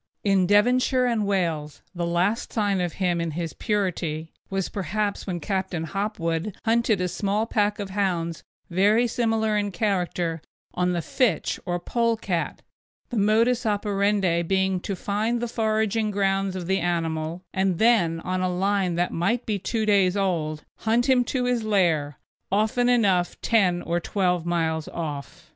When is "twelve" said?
23.99-24.47